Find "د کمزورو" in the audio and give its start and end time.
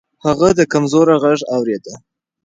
0.59-1.15